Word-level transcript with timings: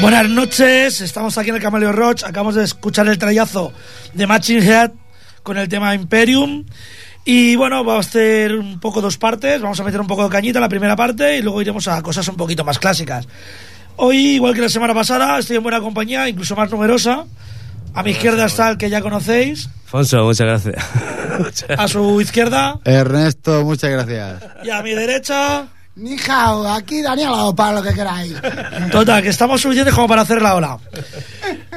Buenas 0.00 0.28
noches, 0.28 1.00
estamos 1.00 1.36
aquí 1.38 1.50
en 1.50 1.56
el 1.56 1.62
Camaleo 1.62 1.90
Roach. 1.90 2.22
Acabamos 2.22 2.54
de 2.54 2.62
escuchar 2.62 3.08
el 3.08 3.18
trayazo 3.18 3.72
de 4.14 4.26
Matching 4.28 4.62
Head 4.62 4.92
con 5.42 5.58
el 5.58 5.68
tema 5.68 5.94
Imperium. 5.94 6.64
Y 7.24 7.56
bueno, 7.56 7.82
vamos 7.82 8.06
a 8.06 8.08
hacer 8.08 8.54
un 8.54 8.78
poco 8.78 9.00
dos 9.00 9.18
partes. 9.18 9.60
Vamos 9.60 9.78
a 9.80 9.84
meter 9.84 10.00
un 10.00 10.06
poco 10.06 10.22
de 10.24 10.30
cañita 10.30 10.58
en 10.58 10.62
la 10.62 10.68
primera 10.68 10.94
parte 10.94 11.38
y 11.38 11.42
luego 11.42 11.60
iremos 11.60 11.88
a 11.88 12.00
cosas 12.00 12.26
un 12.28 12.36
poquito 12.36 12.64
más 12.64 12.78
clásicas. 12.78 13.26
Hoy, 13.96 14.34
igual 14.36 14.54
que 14.54 14.60
la 14.60 14.68
semana 14.68 14.94
pasada, 14.94 15.36
estoy 15.38 15.56
en 15.56 15.64
buena 15.64 15.80
compañía, 15.80 16.28
incluso 16.28 16.54
más 16.54 16.70
numerosa. 16.70 17.24
A 17.92 18.02
mi 18.04 18.12
izquierda 18.12 18.46
está 18.46 18.70
el 18.70 18.78
que 18.78 18.88
ya 18.90 19.00
conocéis. 19.00 19.68
Fonso, 19.84 20.22
muchas 20.22 20.46
gracias. 20.46 20.84
A 21.76 21.88
su 21.88 22.20
izquierda. 22.20 22.78
Ernesto, 22.84 23.64
muchas 23.64 23.90
gracias. 23.90 24.44
Y 24.62 24.70
a 24.70 24.80
mi 24.82 24.94
derecha. 24.94 25.66
Ni 25.98 26.16
hao, 26.28 26.68
aquí 26.68 27.02
Daniel 27.02 27.30
o 27.32 27.54
para 27.54 27.72
lo 27.72 27.82
que 27.82 27.92
queráis. 27.92 28.34
Total, 28.92 29.20
que 29.22 29.30
estamos 29.30 29.60
suficientes 29.60 29.92
como 29.94 30.06
para 30.06 30.22
hacer 30.22 30.40
la 30.40 30.54
ola. 30.54 30.78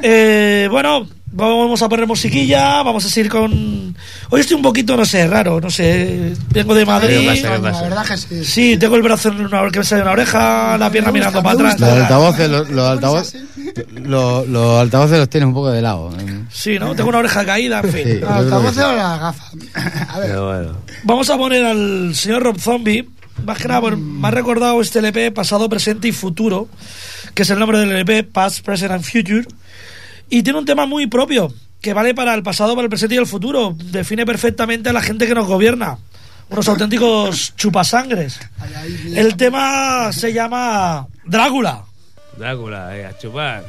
Eh, 0.03 0.67
bueno, 0.69 1.07
vamos 1.31 1.81
a 1.81 1.89
poner 1.89 2.05
musiquilla, 2.05 2.83
vamos 2.83 3.03
a 3.03 3.09
seguir 3.09 3.31
con... 3.31 3.95
Hoy 4.29 4.41
estoy 4.41 4.57
un 4.57 4.61
poquito, 4.61 4.95
no 4.95 5.05
sé, 5.05 5.27
raro, 5.27 5.59
no 5.59 5.71
sé, 5.71 6.33
vengo 6.51 6.75
de 6.75 6.85
Madrid. 6.85 7.29
La 7.41 7.81
verdad 7.81 8.05
que 8.05 8.17
sí. 8.17 8.45
Sí, 8.45 8.77
tengo 8.77 8.95
el 8.95 9.01
brazo 9.01 9.29
en 9.29 9.45
una, 9.45 9.67
que 9.71 9.79
me 9.79 9.85
sale 9.85 10.03
una 10.03 10.11
oreja, 10.11 10.77
la 10.77 10.91
pierna 10.91 11.09
gusta, 11.09 11.19
mirando 11.19 11.43
para 11.43 11.55
atrás. 11.55 11.79
Los 11.79 11.89
altavoces, 11.89 12.49
los, 12.49 12.69
los 12.69 12.89
altavoces, 12.89 13.43
así? 13.43 13.83
los, 14.03 14.47
los 14.47 14.79
altavoces 14.81 15.17
los 15.17 15.29
tienes 15.29 15.47
un 15.47 15.53
poco 15.55 15.71
de 15.71 15.81
lado. 15.81 16.11
¿eh? 16.19 16.43
Sí, 16.51 16.77
¿no? 16.77 16.93
Tengo 16.95 17.09
una 17.09 17.19
oreja 17.19 17.43
caída, 17.43 17.81
en 17.83 17.91
fin. 17.91 18.03
Sí. 18.03 18.19
¿La 18.19 18.35
altavoces 18.37 18.83
o 18.83 18.95
la 18.95 19.17
gafa? 19.17 19.45
A 20.09 20.19
ver, 20.19 20.39
bueno. 20.39 20.77
Vamos 21.03 21.27
a 21.29 21.37
poner 21.37 21.65
al 21.65 22.13
señor 22.13 22.43
Rob 22.43 22.59
Zombie. 22.59 23.09
Más 23.45 23.57
que 23.57 23.67
nada, 23.67 23.81
por- 23.81 23.97
me 23.97 24.27
ha 24.27 24.31
recordado 24.31 24.79
este 24.81 24.99
LP 24.99 25.31
pasado, 25.31 25.67
presente 25.69 26.07
y 26.07 26.11
futuro, 26.11 26.67
que 27.33 27.43
es 27.43 27.49
el 27.49 27.59
nombre 27.59 27.79
del 27.79 27.91
LP, 27.91 28.23
Past, 28.23 28.63
Present 28.65 28.91
and 28.91 29.03
Future. 29.03 29.45
Y 30.29 30.43
tiene 30.43 30.59
un 30.59 30.65
tema 30.65 30.85
muy 30.85 31.07
propio, 31.07 31.53
que 31.81 31.93
vale 31.93 32.13
para 32.13 32.33
el 32.33 32.43
pasado, 32.43 32.75
para 32.75 32.85
el 32.85 32.89
presente 32.89 33.15
y 33.15 33.17
el 33.17 33.27
futuro. 33.27 33.75
Define 33.77 34.25
perfectamente 34.25 34.89
a 34.89 34.93
la 34.93 35.01
gente 35.01 35.27
que 35.27 35.35
nos 35.35 35.47
gobierna. 35.47 35.97
Unos 36.49 36.67
auténticos 36.67 37.55
chupasangres. 37.55 38.39
El 39.15 39.35
tema 39.37 40.11
se 40.13 40.33
llama 40.33 41.07
Drácula. 41.25 41.83
Drácula, 42.37 42.97
eh, 42.97 43.05
a 43.05 43.17
chupar. 43.17 43.63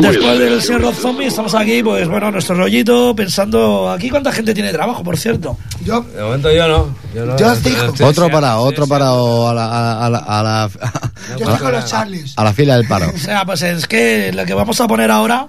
Después 0.00 0.38
del 0.38 0.62
señor 0.62 0.82
Rob 0.82 0.94
Zombie 0.94 1.26
estamos 1.26 1.54
aquí, 1.54 1.82
pues 1.82 2.08
bueno, 2.08 2.30
nuestro 2.30 2.56
rollito, 2.56 3.14
pensando... 3.14 3.90
Aquí 3.90 4.10
cuánta 4.10 4.32
gente 4.32 4.54
tiene 4.54 4.72
trabajo, 4.72 5.02
por 5.02 5.16
cierto. 5.16 5.56
Yo, 5.84 6.00
De 6.02 6.22
momento 6.22 6.52
yo 6.52 6.68
no. 6.68 6.94
Yo, 7.14 7.26
no, 7.26 7.36
Yo 7.36 7.52
os 7.52 7.62
digo. 7.62 7.92
Otro 8.02 8.30
parado, 8.30 8.60
otro 8.62 8.86
parado 8.86 9.48
a 9.48 9.54
la, 9.54 9.66
a 9.66 9.82
la, 9.82 9.98
a 10.00 10.10
la, 10.10 10.18
a 10.18 10.42
la, 10.42 10.70
yo 11.38 11.44
estoy 11.44 11.58
con 11.58 11.72
los 11.72 11.84
Charlies. 11.86 12.34
a 12.36 12.44
la 12.44 12.52
fila 12.52 12.76
del 12.76 12.86
paro. 12.86 13.10
O 13.14 13.18
sea, 13.18 13.44
pues 13.44 13.62
es 13.62 13.86
que 13.86 14.32
lo 14.32 14.44
que 14.46 14.54
vamos 14.54 14.80
a 14.80 14.86
poner 14.86 15.10
ahora 15.10 15.48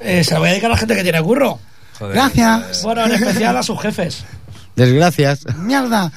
eh, 0.00 0.22
se 0.24 0.34
lo 0.34 0.40
voy 0.40 0.48
a 0.48 0.52
dedicar 0.52 0.70
a 0.70 0.74
la 0.74 0.78
gente 0.78 0.94
que 0.94 1.02
tiene 1.02 1.22
curro. 1.22 1.58
Joder. 1.98 2.14
Gracias. 2.14 2.82
Bueno, 2.82 3.04
en 3.04 3.12
especial 3.12 3.56
a 3.56 3.62
sus 3.62 3.80
jefes. 3.80 4.24
Desgracias. 4.80 5.40
Mierda. 5.58 6.10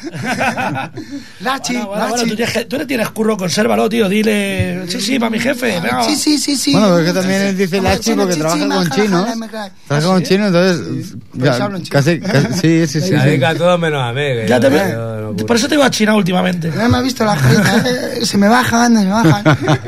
Lachi, 1.41 1.73
Bueno, 1.73 1.87
bueno, 1.87 2.07
bueno, 2.09 2.33
Lachi. 2.37 2.65
tú, 2.65 2.77
le 2.77 2.85
tienes 2.85 3.09
curro, 3.09 3.35
consérvalo, 3.35 3.89
tío. 3.89 4.07
Dile, 4.07 4.85
sí, 4.87 5.01
sí, 5.01 5.19
para 5.19 5.29
mi 5.29 5.39
jefe. 5.39 5.79
venga. 5.81 6.03
Sí, 6.05 6.15
sí, 6.15 6.37
sí, 6.37 6.55
sí. 6.55 6.71
Bueno, 6.71 6.97
es 6.99 7.05
que 7.07 7.13
también 7.19 7.57
dice 7.57 7.81
Lachi 7.81 8.13
porque 8.13 8.33
chichi, 8.35 8.39
trabaja 8.41 8.67
con 8.67 8.89
chinos. 8.91 9.35
me. 9.35 9.47
Trabaja 9.49 10.07
con 10.07 10.23
chinos, 10.23 10.47
entonces. 10.47 11.13
Ya, 11.33 11.57
en 11.57 11.73
chino. 11.83 11.89
casi, 11.91 12.19
casi- 12.21 12.53
sí, 12.53 12.87
sí, 12.87 13.01
sí. 13.01 13.07
Se 13.09 13.15
dedica 13.17 13.49
a 13.49 13.55
todo 13.55 13.77
menos 13.77 14.01
a 14.01 14.13
mí. 14.13 14.21
que 14.21 14.45
Ya 14.47 14.59
te 14.59 14.69
puedo. 14.69 15.35
Por 15.35 15.55
eso 15.57 15.67
te 15.67 15.75
iba 15.75 15.85
a 15.85 15.91
China 15.91 16.15
últimamente. 16.15 16.69
No 16.71 16.87
me 16.87 16.97
ha 16.97 17.01
visto 17.01 17.25
la 17.25 17.35
carita, 17.35 17.83
eh, 18.21 18.25
se 18.25 18.37
me 18.37 18.47
bajan, 18.47 18.95
se 18.95 19.03
me 19.03 19.11
bajan. 19.11 19.43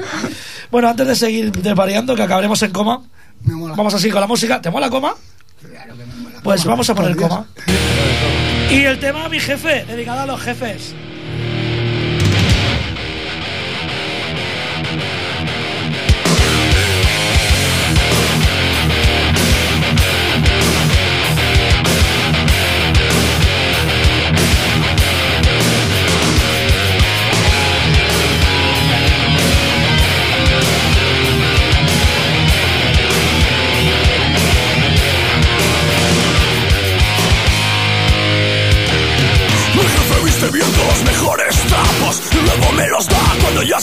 Bueno, 0.72 0.90
antes 0.90 1.08
de 1.08 1.16
seguir 1.16 1.52
desvariando, 1.54 2.16
que 2.16 2.24
acabaremos 2.24 2.62
en 2.64 2.72
coma, 2.72 3.00
Me 3.46 3.54
mola. 3.54 3.76
vamos 3.78 3.94
así 3.94 4.10
con 4.10 4.20
la 4.20 4.28
música. 4.28 4.60
¿Te 4.62 4.70
mola 4.70 4.90
coma? 4.90 5.14
Pues 6.44 6.66
vamos 6.66 6.90
a 6.90 6.96
poner 6.96 7.16
coma. 7.16 7.46
Y 8.70 8.84
el 8.84 9.00
tema, 9.00 9.30
mi 9.30 9.40
jefe, 9.40 9.86
dedicado 9.86 10.22
a 10.22 10.26
los 10.26 10.42
jefes. 10.42 10.96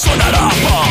Sonará 0.03 0.49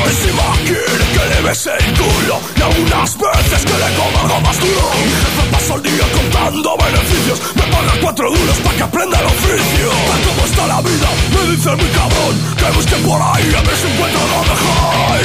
Encima 0.08 0.48
quiere 0.64 1.06
que 1.14 1.24
le 1.32 1.42
bese 1.42 1.72
el 1.80 1.94
culo 1.98 2.40
Y 2.56 2.62
algunas 2.62 3.18
veces 3.18 3.62
que 3.68 3.78
le 3.84 3.90
coma 3.98 4.20
algo 4.22 4.42
más 4.42 4.60
duro. 4.60 4.86
Mi 5.04 5.12
jefe 5.24 5.44
pasa 5.52 5.74
el 5.76 5.84
día 5.84 6.06
contando 6.16 6.78
beneficios. 6.78 7.40
Me 7.56 7.64
paga 7.74 7.94
cuatro 8.02 8.32
duros 8.32 8.58
para 8.64 8.76
que 8.78 8.84
aprenda 8.84 9.20
el 9.20 9.26
oficio. 9.26 9.90
Tal 10.10 10.22
como 10.28 10.46
está 10.46 10.68
la 10.68 10.82
vida, 10.82 11.10
me 11.34 11.42
dice 11.52 11.70
mi 11.76 11.90
cabrón 11.98 12.36
Que 12.58 12.68
busque 12.76 12.96
por 13.08 13.22
ahí 13.22 13.48
a 13.56 13.62
ver 13.62 13.76
si 13.76 13.88
encuentro 13.92 14.22
lo 14.34 14.42
mejor. 14.52 15.20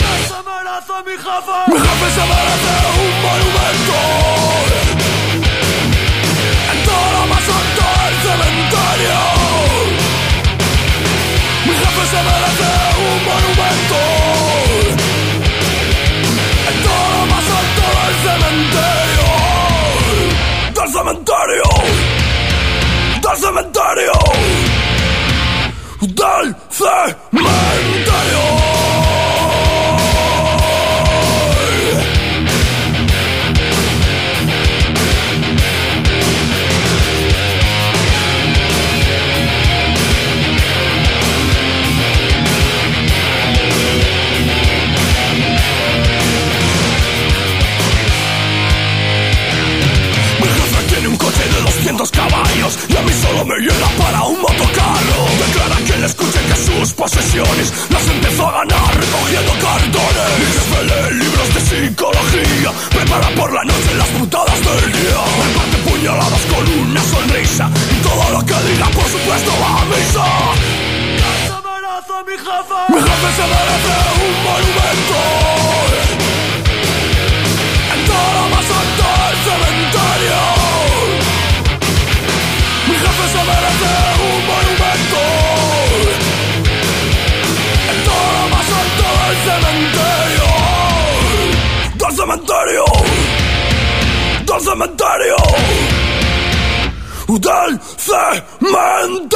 ¿Qué 0.00 0.14
se 0.28 0.38
mi 1.08 1.16
jefe? 1.24 1.56
Mi 1.72 1.78
jefe 1.86 2.06
se 2.16 2.24
merece 2.30 2.74
un 3.04 3.14
monumento. 3.24 3.98
En 6.72 6.78
todo 6.84 7.06
lo 7.16 7.22
más 7.32 7.44
del 7.46 8.14
cementerio. 8.24 9.33
Se 12.04 12.22
merece 12.22 12.70
un 12.98 13.24
monumento. 13.24 14.00
En 16.68 16.76
todo 16.82 17.26
más 17.26 17.46
alto 17.60 17.84
del 17.98 18.14
cementerio. 18.26 19.28
Del 20.74 20.88
cementerio. 20.92 21.68
Del 23.22 23.36
cementerio. 23.38 24.16
Del 26.02 26.46
cementerio. 26.70 28.73
200 51.84 52.10
caballos 52.12 52.78
y 52.88 52.96
a 52.96 53.02
mí 53.02 53.12
solo 53.12 53.44
me 53.44 53.56
llena 53.58 53.88
para 53.98 54.22
un 54.22 54.40
motocarro. 54.40 55.20
Declara 55.36 55.76
que 55.84 55.98
le 55.98 56.06
escuche 56.06 56.40
que 56.48 56.56
sus 56.56 56.94
posesiones 56.94 57.74
las 57.90 58.08
empezó 58.08 58.46
a 58.48 58.64
ganar 58.64 58.88
recogiendo 58.96 59.52
cartones. 59.60 60.32
Mi 60.40 60.46
jefe 60.48 60.80
lee 60.88 61.14
libros 61.20 61.48
de 61.52 61.60
psicología, 61.60 62.72
prepara 62.88 63.28
por 63.36 63.52
la 63.52 63.64
noche 63.64 63.94
las 63.98 64.08
putadas 64.16 64.58
del 64.64 64.92
día. 64.92 65.20
Reparte 65.44 65.76
puñaladas 65.90 66.44
con 66.48 66.64
una 66.88 67.02
sonrisa 67.02 67.70
y 67.92 67.96
todo 68.02 68.30
lo 68.30 68.40
que 68.46 68.54
diga 68.64 68.86
por 68.88 69.04
supuesto 69.04 69.52
va 69.60 69.82
a 69.82 69.84
misa. 69.84 70.24
Mi 72.88 73.00
jefe 73.00 73.28
se 73.36 73.44
merece 73.52 73.94
un 74.24 74.34
monumento. 74.42 75.63
Cementerio 92.54 92.84
Del 94.46 94.60
cementerio 94.60 95.36
Del 97.28 97.80
cementerio 98.60 99.34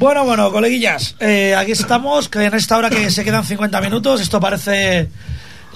Bueno, 0.00 0.24
bueno, 0.24 0.50
coleguillas, 0.50 1.14
eh, 1.20 1.54
aquí 1.54 1.72
estamos, 1.72 2.30
que 2.30 2.42
en 2.42 2.54
esta 2.54 2.78
hora 2.78 2.88
que 2.88 3.10
se 3.10 3.22
quedan 3.22 3.44
50 3.44 3.80
minutos, 3.82 4.20
esto 4.22 4.40
parece... 4.40 5.10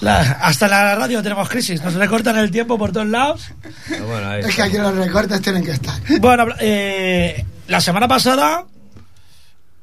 la- 0.01 0.19
hasta 0.41 0.65
en 0.65 0.71
la 0.71 0.95
radio 0.95 1.21
tenemos 1.21 1.47
crisis, 1.47 1.79
nos 1.83 1.93
recortan 1.93 2.35
el 2.39 2.49
tiempo 2.49 2.75
por 2.79 2.91
todos 2.91 3.05
lados. 3.05 3.43
Pero 3.87 4.07
bueno, 4.07 4.27
ahí 4.29 4.41
Es 4.43 4.55
que 4.55 4.63
aquí 4.63 4.77
los 4.79 4.95
recortes 4.95 5.39
tienen 5.43 5.63
que 5.63 5.71
estar. 5.71 5.93
Bueno, 6.19 6.47
eh, 6.59 7.45
la 7.67 7.79
semana 7.79 8.07
pasada 8.07 8.65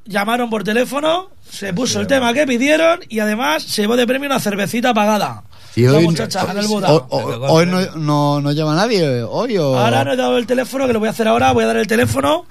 llamaron 0.06 0.50
por 0.50 0.64
teléfono, 0.64 1.30
se 1.48 1.72
puso 1.72 2.00
el 2.00 2.08
tema 2.08 2.34
que 2.34 2.44
pidieron 2.44 2.98
y 3.08 3.20
además 3.20 3.62
se 3.62 3.82
llevó 3.82 3.94
de 3.96 4.08
premio 4.08 4.28
una 4.28 4.40
cervecita 4.40 4.92
pagada. 4.92 5.44
Y 5.76 5.86
hoy, 5.86 6.02
muchacha 6.04 6.44
en 6.50 6.58
el 6.58 6.66
Buda. 6.66 6.92
o- 6.92 7.06
o- 7.08 7.52
hoy 7.52 7.66
no, 7.66 7.80
no, 7.96 8.40
no 8.40 8.50
llama 8.50 8.74
nadie, 8.74 9.22
hoy 9.22 9.56
o... 9.56 9.78
Ahora 9.78 10.02
no 10.04 10.12
he 10.14 10.16
dado 10.16 10.36
el 10.36 10.48
teléfono, 10.48 10.88
que 10.88 10.92
lo 10.92 10.98
voy 10.98 11.06
a 11.06 11.12
hacer 11.12 11.28
ahora, 11.28 11.52
voy 11.52 11.62
a 11.62 11.68
dar 11.68 11.76
el 11.76 11.86
teléfono. 11.86 12.44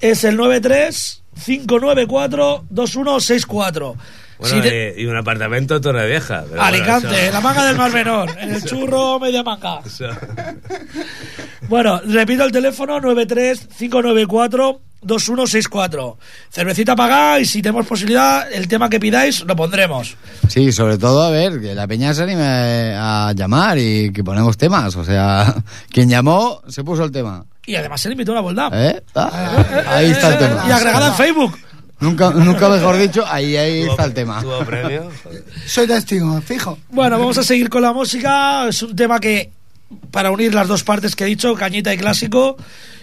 Es 0.00 0.24
el 0.24 0.36
93 0.38 1.20
594 1.36 2.64
2164. 2.70 3.96
Bueno, 4.38 4.56
Si 4.56 4.60
te- 4.62 4.94
y, 5.00 5.06
un 5.06 5.16
apartamento 5.16 5.76
en 5.76 5.82
Torrevieja. 5.82 6.40
pero 6.42 6.48
bueno, 6.50 6.62
Alicante, 6.64 7.24
eso- 7.26 7.32
la 7.32 7.40
manga 7.40 7.64
del 7.66 7.76
Mar 7.76 7.92
Menor, 7.92 8.30
en 8.38 8.54
el 8.54 8.64
churro 8.64 9.18
media 9.20 9.42
manga. 9.42 9.80
eso- 9.86 10.08
Bueno, 11.68 12.00
repito 12.04 12.44
el 12.44 12.52
teléfono 12.52 13.00
93 13.00 13.68
594 13.78 14.80
2164. 15.02 16.18
Cervecita 16.50 16.96
pagada 16.96 17.38
y 17.40 17.44
si 17.44 17.60
tenemos 17.62 17.86
posibilidad, 17.86 18.50
el 18.52 18.68
tema 18.68 18.88
que 18.88 18.98
pidáis 19.00 19.44
lo 19.44 19.54
pondremos. 19.54 20.16
Sí, 20.48 20.72
sobre 20.72 20.96
todo, 20.98 21.22
a 21.22 21.30
ver, 21.30 21.60
que 21.60 21.74
la 21.74 21.86
peña 21.86 22.12
se 22.14 22.22
anime 22.22 22.94
a 22.96 23.32
llamar 23.34 23.78
y 23.78 24.12
que 24.12 24.24
ponemos 24.24 24.56
temas. 24.56 24.96
O 24.96 25.04
sea, 25.04 25.54
quien 25.90 26.08
llamó 26.08 26.62
se 26.68 26.82
puso 26.84 27.04
el 27.04 27.12
tema. 27.12 27.44
Y 27.66 27.76
además 27.76 28.00
se 28.00 28.08
le 28.08 28.12
invitó 28.14 28.32
una 28.32 28.40
boldad. 28.42 28.70
¿Eh? 28.74 29.02
Ah, 29.14 29.64
ahí 29.88 30.10
está 30.10 30.32
el 30.32 30.38
tema. 30.38 30.64
Y 30.68 30.70
agregada 30.70 31.08
en 31.08 31.14
Facebook. 31.14 31.58
Nunca, 32.00 32.30
nunca 32.30 32.68
mejor 32.68 32.96
dicho, 32.98 33.24
ahí, 33.26 33.56
ahí 33.56 33.82
¿Tuvo- 33.84 33.90
está 33.92 34.04
el 34.04 34.14
tema. 34.14 34.40
¿Tuvo 34.42 34.58
premio? 34.64 35.10
Joder. 35.22 35.44
Soy 35.66 35.86
testigo, 35.86 36.40
fijo. 36.42 36.78
Bueno, 36.90 37.18
vamos 37.18 37.38
a 37.38 37.42
seguir 37.44 37.68
con 37.70 37.82
la 37.82 37.92
música. 37.92 38.68
Es 38.68 38.82
un 38.82 38.94
tema 38.96 39.20
que, 39.20 39.50
para 40.10 40.30
unir 40.30 40.54
las 40.54 40.68
dos 40.68 40.82
partes 40.84 41.14
que 41.16 41.24
he 41.24 41.26
dicho, 41.28 41.54
cañita 41.54 41.94
y 41.94 41.96
clásico, 41.96 42.56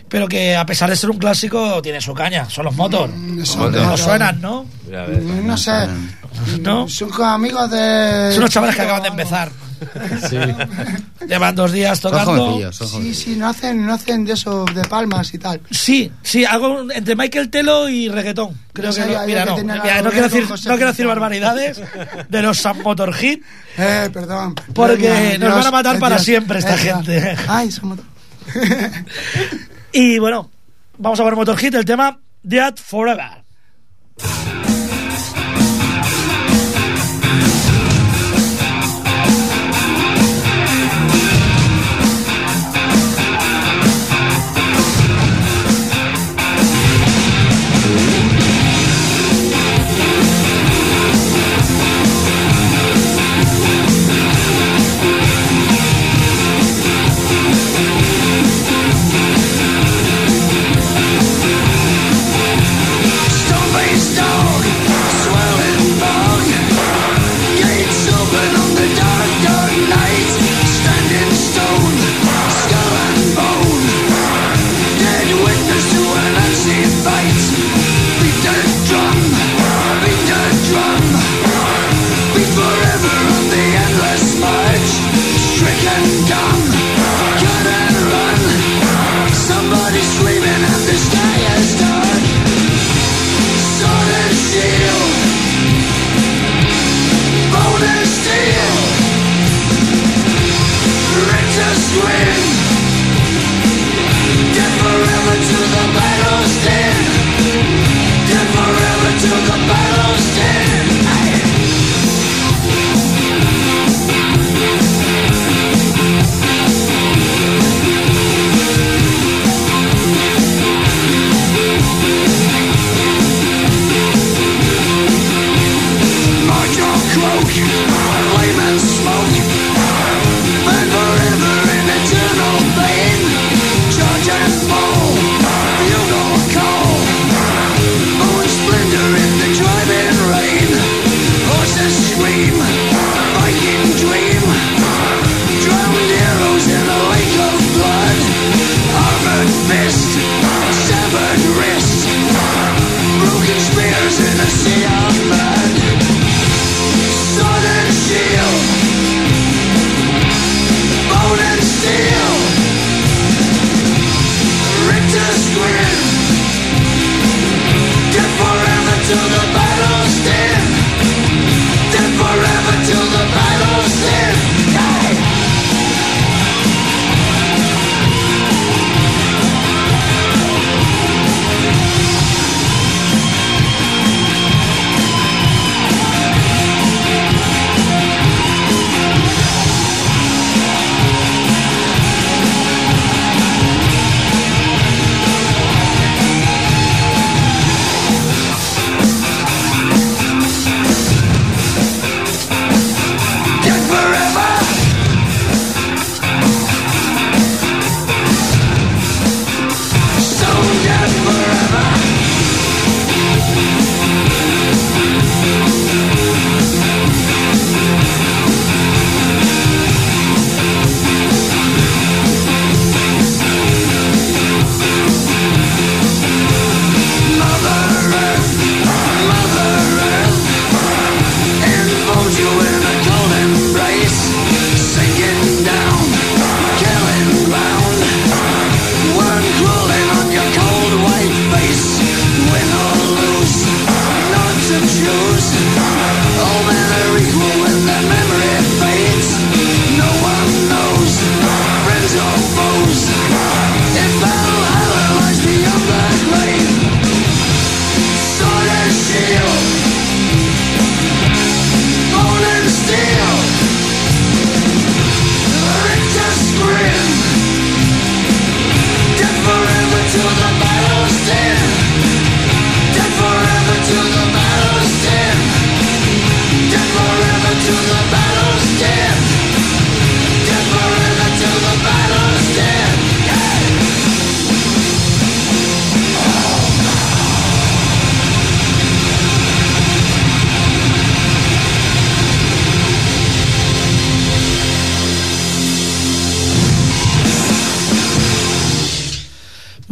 pero 0.09 0.27
que 0.27 0.55
a 0.57 0.65
pesar 0.65 0.89
de 0.89 0.95
ser 0.97 1.09
un 1.09 1.17
clásico, 1.17 1.81
tiene 1.81 2.01
su 2.01 2.13
caña. 2.13 2.49
Son 2.49 2.65
los 2.65 2.75
motor. 2.75 3.09
Son 3.43 3.71
No 3.71 3.97
suenan, 3.97 4.41
¿no? 4.41 4.65
No 5.43 5.57
sé. 5.57 5.71
¿No? 6.59 6.87
Son 6.89 7.09
como 7.09 7.29
amigos 7.29 7.71
de. 7.71 8.29
Son 8.31 8.39
unos 8.39 8.49
chavales 8.49 8.75
que 8.75 8.81
acaban 8.81 9.03
de 9.03 9.09
empezar. 9.09 9.49
Sí. 10.29 10.37
Llevan 11.27 11.55
dos 11.55 11.71
días 11.71 11.99
Son 11.99 12.11
tocando. 12.11 12.31
jovencillos, 12.45 12.75
son 12.75 12.87
Sí, 12.87 12.93
jovencillos. 12.93 13.17
sí, 13.23 13.35
no 13.35 13.47
hacen, 13.49 13.85
no 13.85 13.93
hacen 13.93 14.25
de 14.25 14.33
esos 14.33 14.73
de 14.75 14.81
palmas 14.83 15.33
y 15.33 15.37
tal. 15.39 15.59
Sí, 15.71 16.11
sí, 16.21 16.45
algo 16.45 16.91
entre 16.91 17.15
Michael 17.15 17.49
Telo 17.49 17.89
y 17.89 18.07
reggaetón. 18.09 18.57
Creo 18.73 18.89
No 18.89 18.95
que 18.95 19.01
no. 19.01 19.07
yo 19.11 19.25
Mira, 19.25 19.43
que 19.43 19.49
no, 19.63 19.73
mira, 19.73 20.01
quiero 20.11 20.29
decir, 20.29 20.45
José 20.47 20.69
no 20.69 20.75
quiero 20.75 20.91
decir 20.91 21.07
barbaridades 21.07 21.81
de 22.29 22.41
los 22.41 22.57
Sam 22.59 22.79
Motor 22.83 23.13
Hit. 23.13 23.43
Eh, 23.77 24.09
perdón. 24.11 24.53
Porque 24.73 25.37
nos 25.39 25.55
van 25.55 25.65
a 25.67 25.71
matar 25.71 25.97
para 25.97 26.15
Dios, 26.17 26.25
siempre 26.25 26.59
esta 26.59 26.77
gente. 26.77 27.35
Ay, 27.47 27.71
somos. 27.71 27.99
Y 29.93 30.19
bueno, 30.19 30.49
vamos 30.97 31.19
a 31.19 31.23
ver 31.23 31.35
Motor 31.35 31.57
Hit, 31.57 31.73
el 31.75 31.85
tema 31.85 32.19
Dead 32.43 32.75
Forever. 32.75 33.40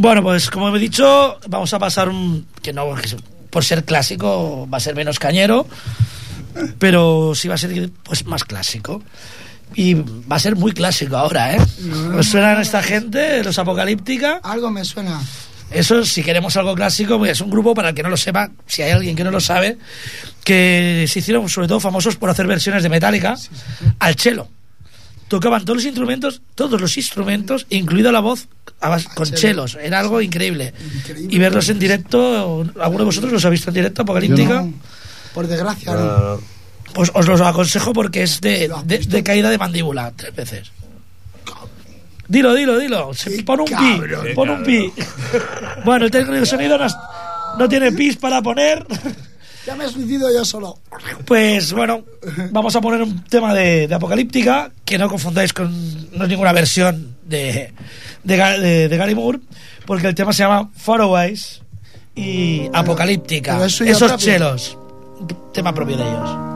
Bueno, 0.09 0.23
pues 0.23 0.49
como 0.49 0.75
he 0.75 0.79
dicho, 0.79 1.39
vamos 1.49 1.71
a 1.71 1.77
pasar 1.77 2.09
un. 2.09 2.47
que 2.63 2.73
no, 2.73 2.95
por 3.51 3.63
ser 3.63 3.85
clásico 3.85 4.67
va 4.67 4.77
a 4.77 4.79
ser 4.79 4.95
menos 4.95 5.19
cañero, 5.19 5.67
pero 6.79 7.35
sí 7.35 7.47
va 7.47 7.53
a 7.53 7.57
ser 7.59 7.91
pues 8.01 8.25
más 8.25 8.43
clásico. 8.43 9.03
Y 9.75 9.93
va 9.93 10.37
a 10.37 10.39
ser 10.39 10.55
muy 10.55 10.71
clásico 10.71 11.15
ahora, 11.15 11.53
¿eh? 11.53 11.59
¿Os 12.17 12.25
suenan 12.25 12.59
esta 12.59 12.81
gente, 12.81 13.43
los 13.43 13.59
Apocalíptica? 13.59 14.39
Algo 14.41 14.71
me 14.71 14.83
suena. 14.83 15.21
Eso, 15.69 16.03
si 16.03 16.23
queremos 16.23 16.57
algo 16.57 16.73
clásico, 16.73 17.19
pues 17.19 17.33
es 17.33 17.41
un 17.41 17.51
grupo, 17.51 17.75
para 17.75 17.89
el 17.89 17.93
que 17.93 18.01
no 18.01 18.09
lo 18.09 18.17
sepa, 18.17 18.49
si 18.65 18.81
hay 18.81 18.89
alguien 18.89 19.15
que 19.15 19.23
no 19.23 19.29
lo 19.29 19.39
sabe, 19.39 19.77
que 20.43 21.05
se 21.07 21.19
hicieron 21.19 21.47
sobre 21.49 21.67
todo 21.67 21.79
famosos 21.79 22.15
por 22.15 22.31
hacer 22.31 22.47
versiones 22.47 22.81
de 22.81 22.89
Metallica 22.89 23.37
al 23.99 24.15
cello. 24.15 24.47
Tocaban 25.29 25.63
todos 25.63 25.77
los 25.77 25.85
instrumentos, 25.85 26.41
todos 26.55 26.81
los 26.81 26.97
instrumentos, 26.97 27.65
incluida 27.69 28.11
la 28.11 28.19
voz, 28.19 28.47
con 29.15 29.31
chelos. 29.31 29.77
Era 29.81 29.99
algo 29.99 30.21
increíble. 30.21 30.73
Increíble. 30.97 31.33
Y 31.35 31.39
verlos 31.39 31.69
en 31.69 31.79
directo, 31.79 32.65
¿alguno 32.79 32.99
de 32.99 33.05
vosotros 33.05 33.31
los 33.31 33.45
ha 33.45 33.49
visto 33.49 33.69
en 33.69 33.75
directo, 33.75 34.01
Apocalíptica? 34.01 34.61
No, 34.63 34.73
por 35.33 35.47
desgracia, 35.47 35.93
No, 35.93 36.17
no. 36.35 36.41
Pues 36.93 37.11
os 37.13 37.27
los 37.27 37.39
aconsejo 37.41 37.93
porque 37.93 38.23
es 38.23 38.41
de, 38.41 38.67
¿Lo 38.67 38.77
has 38.77 38.87
de- 38.87 39.23
caída 39.23 39.51
de 39.51 39.59
mandíbula, 39.59 40.11
tres 40.15 40.35
veces. 40.35 40.71
Dilo, 42.27 42.53
dilo, 42.55 42.77
dilo. 42.79 43.13
Se- 43.13 43.43
pon 43.43 43.59
un 43.61 43.65
pi, 43.67 44.33
pon 44.35 44.49
un 44.49 44.63
pi. 44.63 44.91
Bueno, 45.85 46.05
el 46.05 46.11
técnico 46.11 46.33
de 46.33 46.45
sonido 46.47 46.77
no, 46.77 46.87
no 47.57 47.69
tiene 47.69 47.91
pis 47.91 48.17
para 48.17 48.41
poner. 48.41 48.85
Ya 49.69 49.75
me 49.75 49.87
suicido 49.87 50.33
yo 50.33 50.43
solo. 50.43 50.79
Pues 51.25 51.73
bueno, 51.73 52.01
vamos 52.49 52.75
a 52.75 52.81
poner 52.81 53.03
un 53.03 53.23
tema 53.25 53.53
de, 53.53 53.87
de 53.87 53.93
Apocalíptica, 53.93 54.71
que 54.83 54.97
no 54.97 55.07
confundáis 55.07 55.53
con. 55.53 55.69
No 56.17 56.23
es 56.23 56.29
ninguna 56.29 56.51
versión 56.53 57.15
de, 57.23 57.71
de, 58.23 58.35
de- 58.37 58.89
de 58.89 58.97
Gary 58.97 59.13
Moore, 59.13 59.39
porque 59.85 60.07
el 60.07 60.15
tema 60.15 60.33
se 60.33 60.41
llama 60.41 60.71
Faraways 60.75 61.61
y 62.15 62.63
Apocalíptica. 62.73 63.63
es 63.63 63.73
suyo 63.73 63.91
Esos 63.91 64.07
propio. 64.11 64.25
chelos. 64.25 64.77
Tema 65.53 65.71
propio 65.71 65.97
de 65.97 66.03
ellos. 66.03 66.48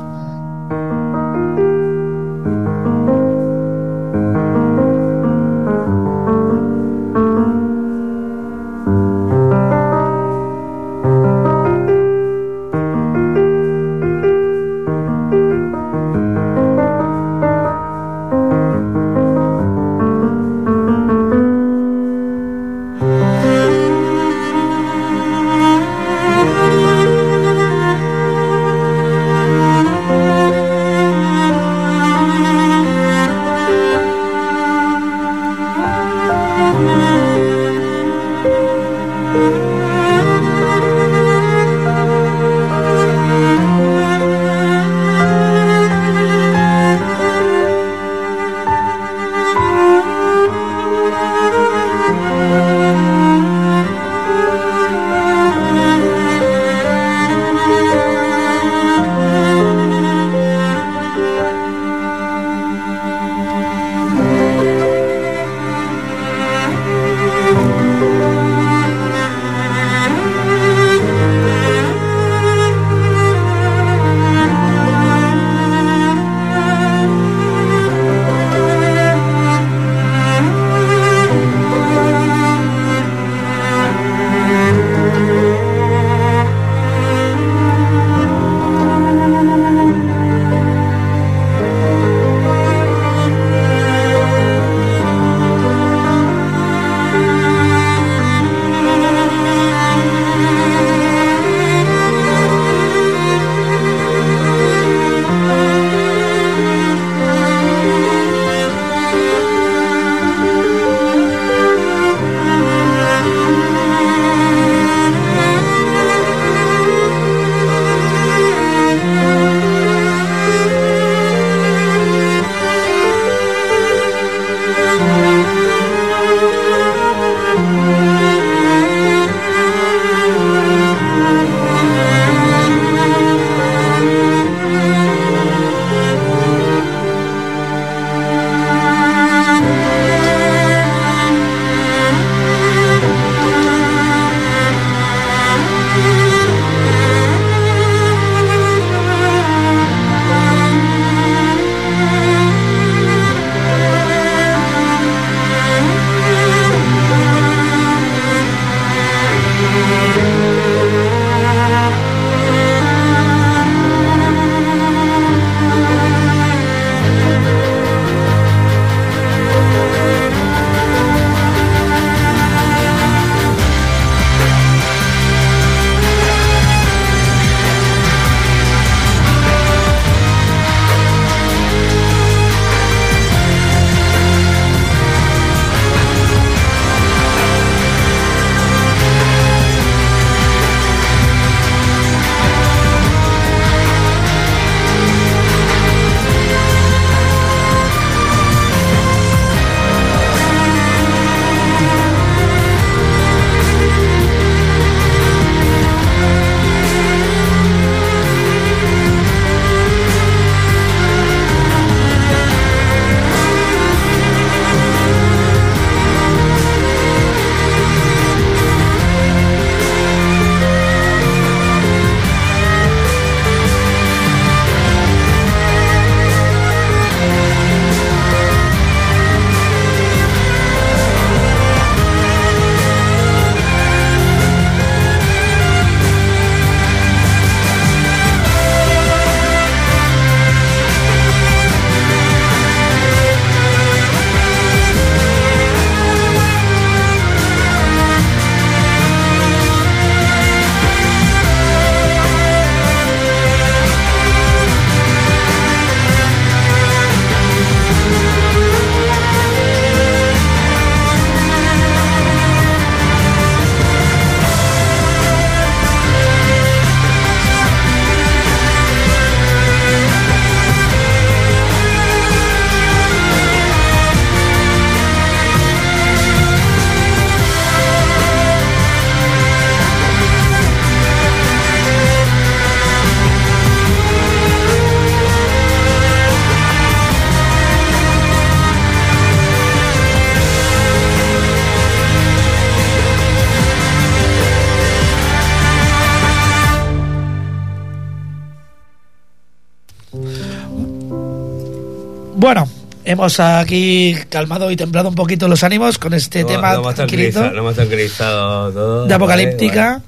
Hemos 303.14 303.40
aquí 303.40 304.16
calmado 304.30 304.70
y 304.72 304.76
templado 304.76 305.10
un 305.10 305.16
poquito 305.16 305.48
los 305.48 305.64
ánimos 305.64 305.98
con 305.98 306.14
este 306.14 306.42
Lo- 306.42 306.48
tema 306.48 306.74
lo 306.74 306.80
hemos 306.82 306.96
tranquilito 306.96 307.40
tranquilizado- 307.40 307.54
lo 307.56 307.60
hemos 307.62 307.76
tranquilizado 307.76 308.72
todo. 308.72 309.06
de 309.08 309.14
apocalíptica. 309.14 309.90
Vale, 309.94 310.04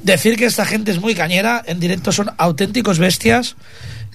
Decir 0.00 0.36
que 0.36 0.44
esta 0.44 0.64
gente 0.64 0.92
es 0.92 1.00
muy 1.00 1.12
cañera, 1.16 1.60
en 1.66 1.80
directo 1.80 2.12
son 2.12 2.30
auténticos 2.38 3.00
bestias. 3.00 3.56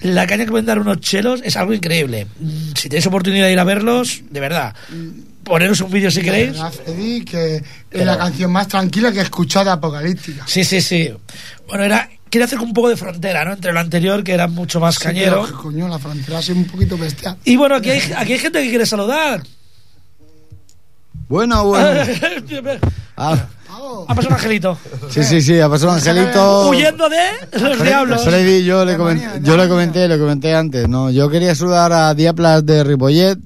La 0.00 0.26
caña 0.26 0.46
que 0.46 0.50
pueden 0.50 0.64
dar 0.64 0.78
unos 0.78 0.98
chelos 1.00 1.40
es 1.44 1.56
algo 1.58 1.74
increíble. 1.74 2.26
Mm, 2.40 2.72
Si 2.74 2.88
tenéis 2.88 3.06
oportunidad 3.06 3.46
de 3.46 3.52
ir 3.52 3.58
a 3.60 3.64
verlos, 3.64 4.22
de 4.30 4.40
verdad, 4.40 4.74
poneros 5.44 5.82
un 5.82 5.90
vídeo 5.90 6.10
si 6.10 6.20
De 6.20 6.24
queréis. 6.24 6.52
verdad, 6.52 6.72
Freddy, 6.72 7.24
que 7.24 7.62
es 7.90 8.06
la 8.06 8.16
canción 8.16 8.50
más 8.50 8.66
tranquila 8.66 9.12
que 9.12 9.18
he 9.18 9.22
escuchado 9.22 9.66
de 9.66 9.70
Apocalíptica. 9.72 10.44
Sí, 10.46 10.64
sí, 10.64 10.80
sí. 10.80 11.10
Bueno, 11.68 11.84
era 11.84 12.08
quiere 12.34 12.46
hacer 12.46 12.58
un 12.58 12.72
poco 12.72 12.88
de 12.88 12.96
frontera, 12.96 13.44
¿no? 13.44 13.52
Entre 13.52 13.72
lo 13.72 13.78
anterior, 13.78 14.24
que 14.24 14.32
era 14.32 14.48
mucho 14.48 14.80
más 14.80 14.96
Sí, 14.96 15.04
cañero. 15.04 15.44
pero, 15.44 15.56
coño, 15.56 15.86
la 15.86 16.00
frontera 16.00 16.40
es 16.40 16.48
un 16.48 16.64
poquito 16.64 16.98
bestial. 16.98 17.36
Y 17.44 17.54
bueno, 17.54 17.76
aquí 17.76 17.90
hay, 17.90 18.00
aquí 18.16 18.32
hay 18.32 18.38
gente 18.40 18.60
que 18.60 18.70
quiere 18.70 18.86
saludar. 18.86 19.40
Bueno, 21.28 21.64
bueno. 21.64 22.00
Ah. 23.16 23.46
Ha 24.08 24.14
pasado 24.16 24.28
un 24.30 24.34
angelito. 24.34 24.76
sí, 25.10 25.22
sí, 25.22 25.40
sí, 25.40 25.60
ha 25.60 25.68
pasado 25.68 25.92
un 25.92 25.98
angelito. 25.98 26.68
Huyendo 26.70 27.08
de 27.08 27.60
los 27.60 27.80
diablos. 27.80 28.24
Freddy, 28.24 28.64
yo 28.64 28.84
le, 28.84 28.96
comenté, 28.96 29.28
yo 29.42 29.56
le 29.56 29.68
comenté, 29.68 30.08
le 30.08 30.18
comenté 30.18 30.54
antes, 30.56 30.88
¿no? 30.88 31.12
Yo 31.12 31.30
quería 31.30 31.54
saludar 31.54 31.92
a 31.92 32.14
Diaplas 32.14 32.66
de 32.66 32.82
Ripollet 32.82 33.38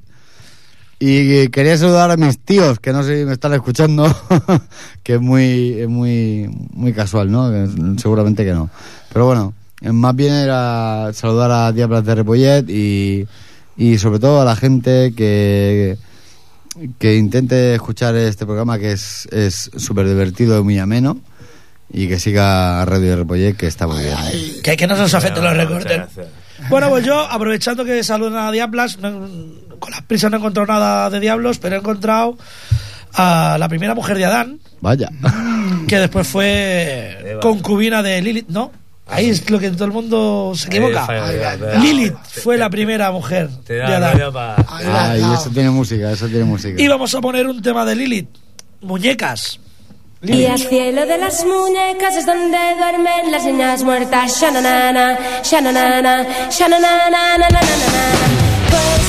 y 1.01 1.49
quería 1.49 1.77
saludar 1.79 2.11
a 2.11 2.17
mis 2.17 2.39
tíos, 2.41 2.81
que 2.81 2.93
no 2.93 3.03
sé 3.05 3.21
si 3.21 3.25
me 3.25 3.33
están 3.35 3.55
escuchando, 3.55 4.05
que 5.03 5.15
es 5.15 5.21
muy, 5.21 5.75
es 5.79 5.89
muy, 5.89 6.51
muy 6.73 6.93
casual, 6.93 7.31
¿no? 7.31 7.51
Seguramente 7.99 8.45
que 8.45 8.53
no. 8.53 8.69
Pero 9.13 9.27
bueno, 9.27 9.55
eh, 9.81 9.93
más 9.93 10.15
bien 10.17 10.35
era 10.35 11.11
saludar 11.15 11.51
a 11.53 11.73
Diaplas 11.73 12.05
de 12.05 12.15
Ripollet 12.17 12.69
y, 12.69 13.27
y 13.77 13.99
sobre 13.99 14.19
todo 14.19 14.41
a 14.41 14.45
la 14.45 14.57
gente 14.57 15.13
que, 15.17 15.97
que 16.99 17.17
intente 17.17 17.75
escuchar 17.75 18.17
este 18.17 18.45
programa 18.45 18.79
que 18.79 18.93
es 18.93 19.27
es 19.31 19.71
súper 19.77 20.07
divertido 20.09 20.59
y 20.59 20.63
muy 20.65 20.79
ameno 20.79 21.19
y 21.93 22.09
que 22.09 22.19
siga 22.19 22.83
a 22.83 22.85
Radio 22.85 23.17
Ripollet 23.17 23.55
que 23.57 23.67
está 23.69 23.87
muy 23.87 24.03
bien. 24.03 24.17
Que, 24.65 24.77
que 24.77 24.87
no 24.89 24.97
se 24.97 25.03
nos 25.03 25.15
afecten 25.15 25.45
los 25.45 25.57
recortes. 25.57 26.03
Bueno, 26.69 26.89
pues 26.91 27.05
yo, 27.07 27.21
aprovechando 27.21 27.85
que 27.85 28.03
saludan 28.03 28.49
a 28.49 28.51
Diablas, 28.51 28.99
no- 28.99 29.29
con 29.79 29.91
las 29.91 30.03
prisas 30.03 30.31
no 30.31 30.37
he 30.37 30.41
encontrado 30.41 30.67
nada 30.73 31.11
de 31.11 31.21
Diablos, 31.21 31.59
pero 31.59 31.77
he 31.77 31.79
encontrado 31.79 32.37
a 33.15 33.57
la 33.59 33.69
primera 33.69 33.95
mujer 33.95 34.17
de 34.19 34.25
Adán, 34.27 34.61
Vaya. 34.81 35.09
que 35.89 35.99
después 35.99 36.27
fue 36.27 37.17
Eva. 37.33 37.41
concubina 37.41 38.03
de 38.03 38.21
Lilith, 38.23 38.49
¿no? 38.49 38.71
Ahí 39.11 39.31
es 39.31 39.49
lo 39.49 39.59
que 39.59 39.71
todo 39.71 39.87
el 39.87 39.93
mundo 39.93 40.53
se 40.55 40.67
equivoca. 40.69 41.09
Lilith 41.81 42.15
fue 42.43 42.59
la 42.59 42.69
primera 42.69 43.11
mujer 43.11 43.49
Te 43.65 43.73
de 43.75 43.79
da 43.81 44.11
Adán. 44.11 44.55
Ay, 44.69 45.23
eso 45.33 45.49
tiene 45.49 45.71
música, 45.71 46.13
eso 46.13 46.29
tiene 46.29 46.45
música. 46.45 46.81
Y 46.81 46.87
vamos 46.89 47.15
a 47.15 47.21
poner 47.23 47.47
un 47.47 47.63
tema 47.63 47.87
de 47.87 47.97
Lilith. 47.97 48.29
Muñecas. 48.83 49.61
Y 50.23 50.45
al 50.47 50.59
cielo 50.59 51.07
de 51.07 51.17
las 51.17 51.45
muñecas 51.45 52.17
es 52.17 52.27
donde 52.27 52.59
duermen 52.77 53.31
las 53.33 53.45
niñas 53.45 53.83
muertas. 53.83 54.39
Shananana, 54.41 55.17
shananana, 55.43 56.27
shananana, 56.51 57.49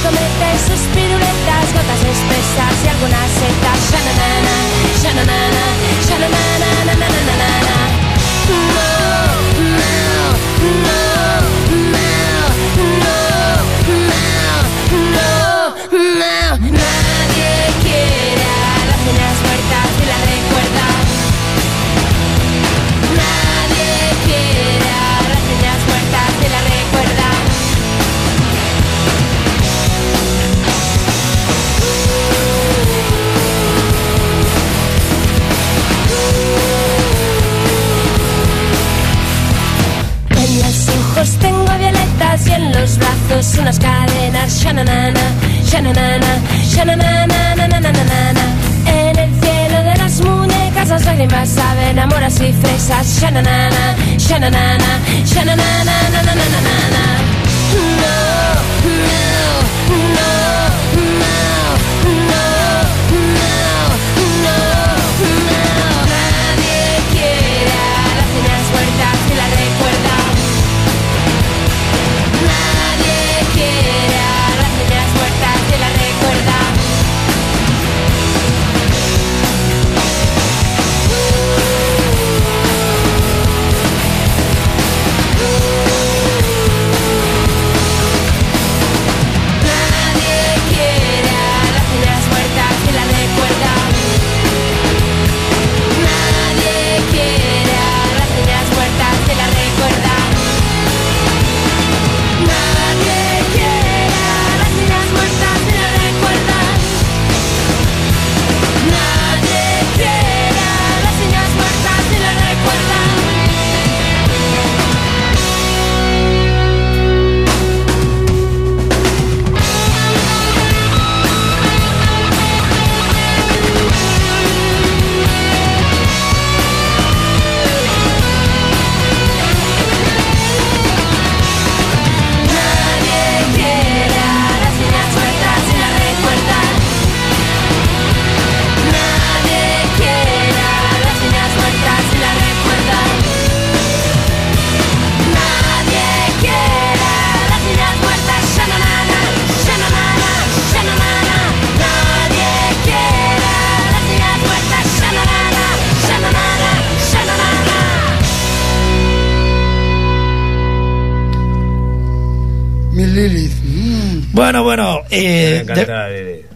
nananana. 0.03 0.39
Pues 0.39 0.39
comete 0.39 0.57
sus 0.59 0.87
piruletas, 0.95 1.73
gotas 1.73 1.99
espesas 1.99 2.73
y 2.83 2.87
algunas 2.87 3.29
setas. 3.31 3.79
Shananana, 3.91 4.55
shananana, 5.01 5.88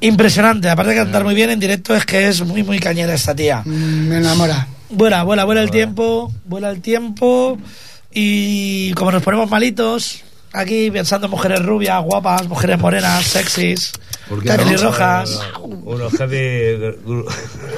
impresionante. 0.08 0.70
Aparte 0.70 0.91
de 0.91 0.97
cantar 0.97 1.24
muy 1.24 1.34
bien 1.36 1.49
en 1.49 1.60
directo, 1.60 1.95
es 1.95 2.06
que 2.06 2.28
es 2.28 2.41
muy, 2.45 2.64
muy 2.64 2.80
cañera 2.80 3.14
esta 3.14 3.34
tía. 3.36 3.62
Mm, 3.66 4.08
Me 4.10 4.18
enamora. 4.18 4.68
Vuela, 4.89 5.24
vuela, 5.24 5.43
vuela 5.45 5.62
el 5.62 5.72
tiempo, 5.72 6.32
vuela 6.45 6.70
el 6.70 6.82
tiempo. 6.82 7.58
Y 8.14 8.91
como 8.93 9.12
nos 9.12 9.24
ponemos 9.24 9.49
malitos, 9.49 10.22
aquí 10.51 10.91
pensando 10.91 11.26
en 11.28 11.32
mujeres 11.32 11.64
rubias, 11.64 12.01
guapas, 12.04 12.47
mujeres 12.47 12.78
morenas, 12.80 13.26
sexys, 13.26 13.91
¿Por 14.30 14.41
qué 14.41 14.53
pelirrojas. 14.53 15.39
Unos 15.59 16.13
heavy. 16.13 16.95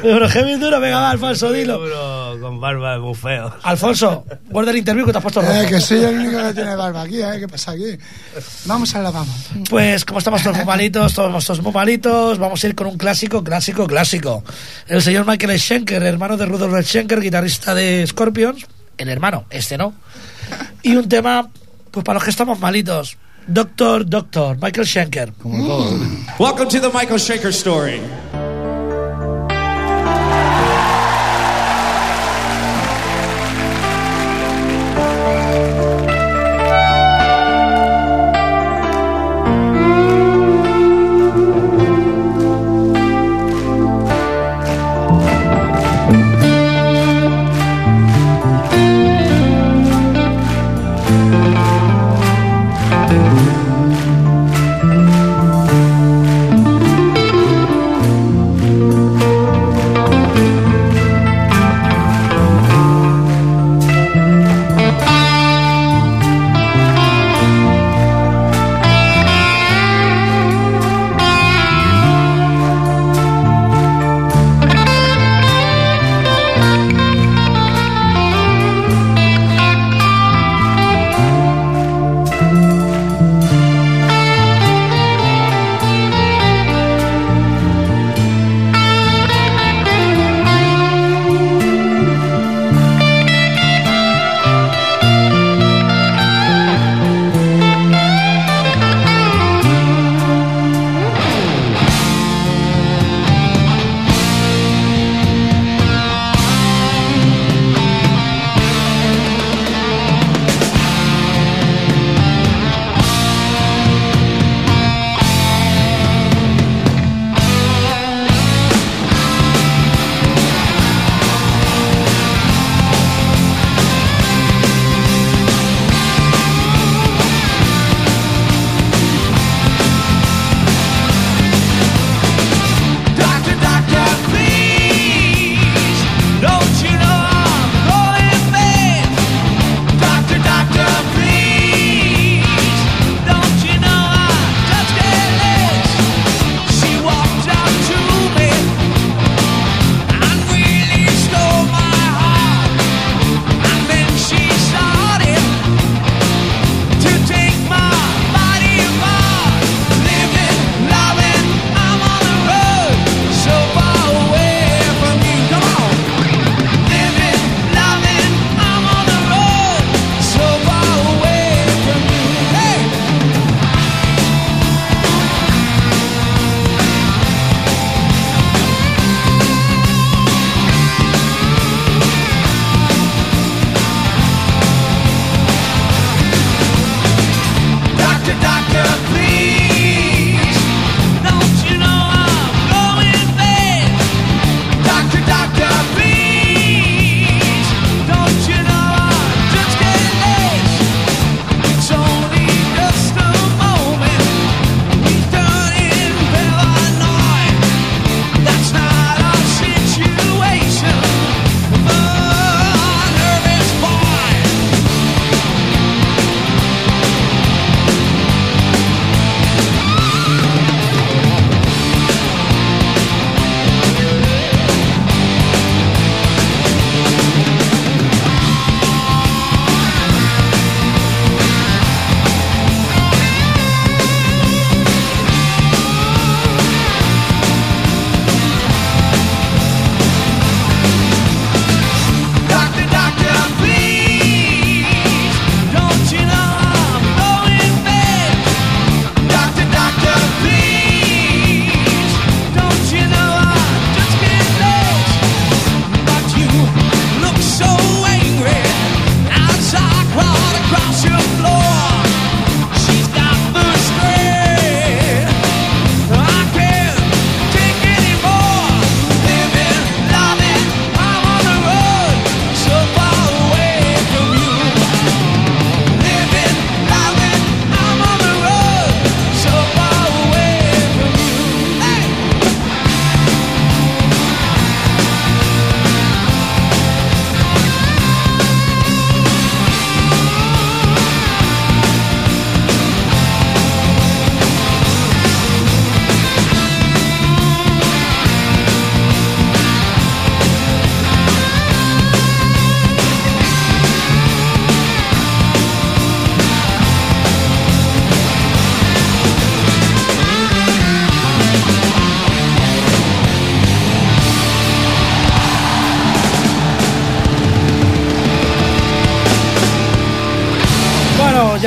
Pero 0.01 0.29
heavy 0.29 0.55
duro, 0.55 0.79
venga, 0.79 0.99
va, 0.99 1.11
Alfonso, 1.11 1.51
dilo. 1.51 1.79
Uno 1.79 2.39
con 2.39 2.59
barba 2.59 2.99
muy 2.99 3.15
feo. 3.15 3.53
Alfonso, 3.63 4.25
guarda 4.49 4.71
el 4.71 4.77
interview 4.77 5.05
que 5.05 5.11
te 5.11 5.17
has 5.17 5.21
puesto 5.23 5.41
rojo. 5.41 5.53
Eh, 5.53 5.65
que 5.67 5.79
soy 5.79 6.03
el 6.03 6.15
único 6.15 6.41
que 6.43 6.53
tiene 6.53 6.75
barba 6.75 7.01
aquí, 7.01 7.21
¿eh? 7.21 7.37
¿Qué 7.39 7.47
pasa 7.47 7.71
aquí? 7.71 7.97
Vamos 8.65 8.93
a 8.93 9.01
la 9.01 9.11
vamos. 9.11 9.35
Pues 9.69 10.05
como 10.05 10.19
estamos 10.19 10.43
todos 10.43 10.57
muy 10.57 10.65
malitos, 10.65 11.13
todos 11.13 11.45
todos 11.45 11.61
muy 11.61 11.71
malitos, 11.71 12.37
vamos 12.37 12.63
a 12.63 12.67
ir 12.67 12.75
con 12.75 12.87
un 12.87 12.97
clásico, 12.97 13.43
clásico, 13.43 13.87
clásico. 13.87 14.43
El 14.87 15.01
señor 15.01 15.25
Michael 15.25 15.59
Schenker, 15.59 16.03
hermano 16.03 16.37
de 16.37 16.45
Rudolf 16.45 16.85
Schenker, 16.85 17.21
guitarrista 17.21 17.73
de 17.73 18.05
Scorpions. 18.07 18.65
El 18.97 19.09
hermano, 19.09 19.45
este 19.49 19.77
no. 19.77 19.93
Y 20.83 20.95
un 20.95 21.09
tema, 21.09 21.49
pues 21.91 22.03
para 22.03 22.15
los 22.15 22.23
que 22.23 22.29
estamos 22.29 22.59
malitos. 22.59 23.17
Doctor, 23.51 24.03
Doctor, 24.03 24.57
Michael 24.59 24.85
Schenker. 24.85 25.29
Welcome 26.39 26.67
to 26.69 26.79
the 26.79 26.89
Michael 26.89 27.17
Schenker 27.17 27.53
story. 27.53 28.01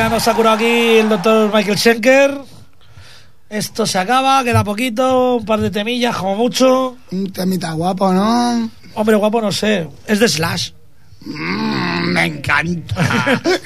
Ya 0.08 0.14
nos 0.14 0.28
ha 0.28 0.34
curado 0.34 0.56
aquí 0.56 0.64
el 0.98 1.08
doctor 1.08 1.52
Michael 1.54 1.78
Schenker. 1.78 2.38
Esto 3.50 3.86
se 3.86 3.98
acaba, 3.98 4.42
queda 4.44 4.62
poquito, 4.64 5.36
un 5.36 5.44
par 5.44 5.60
de 5.60 5.70
temillas, 5.70 6.16
como 6.16 6.36
mucho. 6.36 6.96
Un 7.10 7.32
temita 7.32 7.72
guapo, 7.72 8.12
¿no? 8.12 8.70
Hombre, 8.94 9.16
guapo, 9.16 9.40
no 9.40 9.52
sé. 9.52 9.88
Es 10.06 10.18
de 10.20 10.28
Slash. 10.28 10.70
Mm, 11.22 12.12
me 12.12 12.24
encanta. 12.26 12.94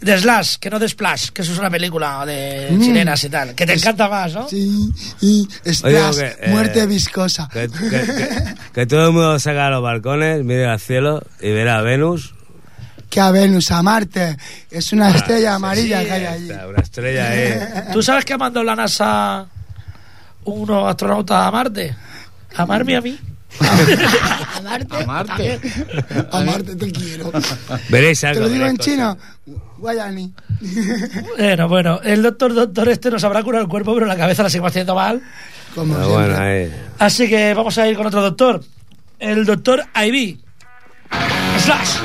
De 0.00 0.18
Slash, 0.18 0.56
que 0.56 0.70
no 0.70 0.80
de 0.80 0.88
Splash, 0.88 1.28
que 1.28 1.42
eso 1.42 1.52
es 1.52 1.58
una 1.58 1.70
película 1.70 2.26
de 2.26 2.66
Mm. 2.72 2.80
chilenas 2.82 3.22
y 3.22 3.28
tal. 3.28 3.54
Que 3.54 3.64
te 3.64 3.74
encanta 3.74 4.08
más, 4.08 4.34
¿no? 4.34 4.48
Sí, 4.48 4.90
y 5.20 5.46
Oye, 5.64 5.72
Splash, 5.74 6.16
que, 6.16 6.26
eh, 6.26 6.48
muerte 6.50 6.84
viscosa. 6.86 7.48
Que, 7.52 7.68
que- 7.68 7.88
que- 7.88 8.54
que 8.74 8.86
todo 8.86 9.06
el 9.06 9.12
mundo 9.12 9.38
salga 9.38 9.68
a 9.68 9.70
los 9.70 9.80
balcones, 9.82 10.42
mire 10.44 10.66
al 10.66 10.80
cielo 10.80 11.22
y 11.40 11.50
verá 11.52 11.78
a 11.78 11.82
Venus. 11.82 12.34
Que 13.10 13.20
a 13.20 13.30
Venus, 13.30 13.70
a 13.70 13.82
Marte, 13.82 14.36
es 14.70 14.92
una 14.92 15.10
estrella 15.10 15.54
amarilla 15.54 16.04
que 16.04 16.12
hay 16.12 16.24
allí. 16.26 16.50
Está 16.50 16.68
Una 16.68 16.80
estrella 16.82 17.28
ahí. 17.30 17.54
¿Tú 17.92 18.02
sabes 18.02 18.24
que 18.24 18.34
ha 18.34 18.38
mandado 18.38 18.64
la 18.64 18.76
NASA 18.76 19.46
unos 20.44 20.90
astronautas 20.90 21.46
a 21.46 21.50
Marte? 21.50 21.94
¿A 22.54 22.62
amarme 22.62 22.96
a 22.96 23.00
mí? 23.00 23.18
A 23.60 24.60
Marte, 24.60 24.94
A 24.96 25.06
Marte. 25.06 25.60
a 26.32 26.40
Marte 26.42 26.76
te 26.76 26.92
quiero. 26.92 27.32
Veréis 27.88 28.20
Te 28.20 28.26
algo. 28.26 28.40
lo 28.42 28.48
digo 28.50 28.66
en 28.66 28.76
chino. 28.76 29.16
Guayani. 29.78 30.32
Bueno, 31.38 31.68
bueno, 31.68 32.00
el 32.04 32.22
doctor 32.22 32.52
doctor 32.54 32.88
este 32.90 33.10
nos 33.10 33.24
habrá 33.24 33.42
curado 33.42 33.62
el 33.64 33.70
cuerpo, 33.70 33.94
pero 33.94 34.04
la 34.06 34.16
cabeza 34.16 34.42
la 34.42 34.50
seguimos 34.50 34.70
haciendo 34.70 34.94
mal. 34.94 35.22
Como 35.74 35.94
Pero 35.94 36.06
siempre. 36.08 36.28
bueno, 36.34 36.44
ahí. 36.44 36.72
Así 36.98 37.28
que 37.28 37.54
vamos 37.54 37.78
a 37.78 37.88
ir 37.88 37.96
con 37.96 38.06
otro 38.06 38.20
doctor. 38.20 38.62
El 39.18 39.46
doctor 39.46 39.82
Ivy. 39.94 40.40
Slash. 41.64 41.96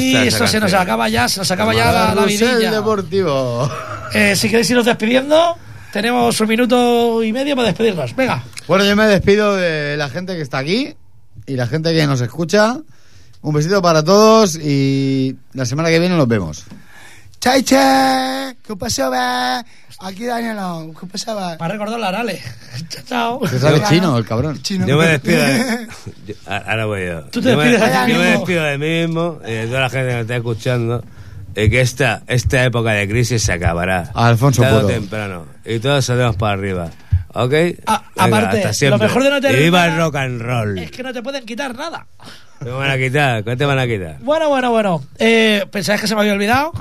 Bueno. 0.00 0.16
Aquí 0.16 0.16
Esta 0.16 0.22
es 0.22 0.34
esto 0.34 0.44
la 0.44 0.50
se 0.50 0.60
nos 0.60 0.72
acaba 0.74 1.08
ya, 1.08 1.28
se 1.28 1.40
nos 1.40 1.50
acaba 1.50 1.74
ya 1.74 1.92
la, 1.92 2.14
la 2.14 2.24
vidilla. 2.24 2.70
deportivo. 2.70 3.70
Eh, 4.14 4.36
si 4.36 4.48
queréis 4.48 4.68
irnos 4.70 4.84
despidiendo, 4.86 5.56
tenemos 5.92 6.38
un 6.40 6.48
minuto 6.48 7.22
y 7.22 7.32
medio 7.32 7.56
para 7.56 7.68
despedirnos. 7.68 8.14
Venga. 8.14 8.42
Bueno, 8.68 8.84
yo 8.84 8.94
me 8.96 9.06
despido 9.06 9.56
de 9.56 9.96
la 9.96 10.08
gente 10.08 10.34
que 10.34 10.42
está 10.42 10.58
aquí 10.58 10.94
y 11.46 11.56
la 11.56 11.66
gente 11.66 11.92
que 11.94 12.06
nos 12.06 12.20
escucha. 12.20 12.78
Un 13.40 13.54
besito 13.54 13.82
para 13.82 14.04
todos 14.04 14.54
y 14.56 15.36
la 15.54 15.66
semana 15.66 15.88
que 15.88 15.98
viene 15.98 16.16
nos 16.16 16.28
vemos. 16.28 16.64
Chai, 17.42 17.62
che. 17.64 18.54
¿Qué 18.64 18.76
pasaba? 18.78 19.64
Aquí 20.00 20.26
Danielo. 20.26 20.92
¿Qué 20.98 21.06
pasaba? 21.06 21.56
Me 21.58 21.64
ha 21.66 21.68
recordado 21.68 21.98
la 21.98 22.08
Arale. 22.08 22.40
chao, 22.88 23.02
chao. 23.08 23.40
Que 23.40 23.58
sabe 23.58 23.82
chino, 23.88 24.16
el 24.16 24.24
cabrón. 24.24 24.62
Chino. 24.62 24.86
Yo 24.86 24.96
me 24.96 25.06
despido 25.08 25.42
de... 25.42 25.88
yo- 26.26 26.34
ahora 26.46 26.86
voy 26.86 27.06
yo. 27.06 27.22
Tú 27.24 27.42
te 27.42 27.50
yo 27.50 27.56
me, 27.56 27.64
despides 27.64 27.92
de 27.98 28.06
ti 28.06 28.12
yo 28.12 28.18
me 28.18 28.24
mismo. 28.26 28.38
despido 28.38 28.62
de 28.64 28.78
mí 28.78 29.06
mismo 29.06 29.40
y 29.44 29.50
de 29.52 29.66
toda 29.66 29.80
la 29.80 29.90
gente 29.90 30.08
que 30.08 30.14
me 30.14 30.20
está 30.20 30.36
escuchando. 30.36 31.04
Y 31.56 31.68
que 31.68 31.80
esta, 31.80 32.22
esta 32.28 32.64
época 32.64 32.92
de 32.92 33.08
crisis 33.08 33.42
se 33.42 33.52
acabará. 33.52 34.10
Alfonso 34.14 34.62
Puro. 34.62 34.86
temprano. 34.86 35.44
Y 35.64 35.80
todos 35.80 36.04
salimos 36.04 36.36
para 36.36 36.52
arriba. 36.52 36.90
¿Ok? 37.34 37.52
Ah, 37.86 38.02
Venga, 38.14 38.38
aparte, 38.38 38.64
hasta 38.64 38.86
lo 38.88 38.98
mejor 38.98 39.24
de 39.24 39.30
no 39.30 39.40
tener 39.40 39.58
Y 39.58 39.64
viva 39.64 39.86
el 39.86 39.96
rock 39.96 40.14
and 40.16 40.40
roll. 40.40 40.78
Es 40.78 40.90
que 40.92 41.02
no 41.02 41.12
te 41.12 41.22
pueden 41.22 41.44
quitar 41.44 41.74
nada. 41.74 42.06
¿Qué 42.60 42.66
me 42.66 42.70
van 42.72 42.90
a 42.90 42.96
quitar? 42.98 43.42
¿Qué 43.42 43.56
te 43.56 43.64
van 43.64 43.78
a 43.80 43.86
quitar? 43.86 44.18
Bueno, 44.20 44.48
bueno, 44.48 44.70
bueno. 44.70 45.02
Eh, 45.18 45.66
¿Pensáis 45.70 46.00
que 46.00 46.06
se 46.06 46.14
me 46.14 46.20
había 46.20 46.34
olvidado? 46.34 46.72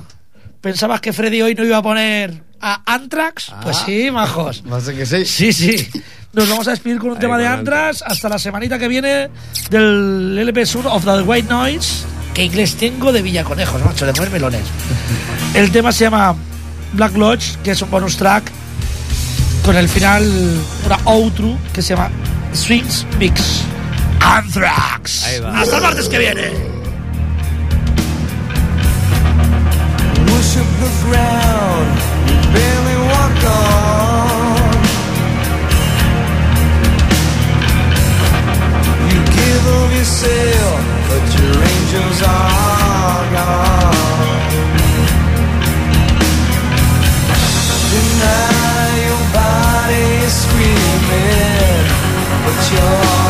¿Pensabas 0.62 1.01
que 1.01 1.12
Freddy 1.12 1.41
hoy 1.41 1.55
no 1.55 1.64
iba 1.66 1.78
a 1.78 1.82
poner 1.82 2.43
a 2.62 2.82
Anthrax? 2.93 3.51
Pues 3.64 3.78
Ah. 3.78 3.84
sí, 3.86 4.12
majos. 4.12 4.64
Ser 4.86 4.95
que 4.95 5.05
sí. 5.05 5.26
Sí, 5.26 5.53
sí. 5.53 5.89
Nos 6.34 6.47
vamos 6.47 6.68
a 6.68 6.72
despedir 6.72 6.99
con 6.99 7.09
un 7.09 7.16
Ahí 7.18 7.22
tema 7.22 7.38
de 7.38 7.45
con 7.45 7.53
Anthrax 7.59 8.03
hasta 8.05 8.30
la 8.30 8.39
semanita 8.39 8.78
que 8.80 8.88
viene 8.88 9.30
del 9.70 10.38
LP 10.39 10.66
Sur 10.66 10.88
of 10.88 11.03
the 11.03 11.22
White 11.22 11.49
Noise. 11.49 12.05
Que 12.34 12.45
inglés 12.45 12.76
tengo 12.76 13.12
de 13.12 13.22
Villaconejos, 13.22 13.84
macho, 13.84 14.05
de 14.05 14.14
mover 14.14 14.30
melones. 14.30 14.62
El 15.53 15.70
tema 15.72 15.91
se 15.91 16.05
llama 16.05 16.34
Black 16.93 17.18
Lodge, 17.18 17.57
que 17.62 17.72
es 17.72 17.82
un 17.82 17.91
bonus 17.91 18.16
track 18.16 18.49
con 19.66 19.76
el 19.76 19.89
final 19.89 20.24
una 20.86 20.97
outro 21.05 21.57
que 21.74 21.82
se 21.82 21.93
llama 21.95 22.09
Swings 22.53 23.05
Mix. 23.20 23.64
Anthrax. 24.22 25.26
Hasta 25.53 25.76
el 25.78 25.82
martes 25.84 26.07
que 26.07 26.18
viene. 26.20 26.80
Worship 30.41 30.65
the 30.79 30.89
ground, 31.05 31.97
you 32.27 32.35
barely 32.51 32.97
walk 33.13 33.41
on. 33.45 34.73
You 39.11 39.19
give 39.37 39.65
of 39.79 39.89
yourself, 39.93 40.81
but 41.09 41.25
your 41.37 41.53
angels 41.73 42.19
are 42.25 43.23
gone. 43.37 44.41
Deny 47.93 48.89
your 49.05 49.23
body 49.37 50.05
is 50.25 50.33
screaming, 50.41 51.85
but 52.45 52.59
your 52.73 53.20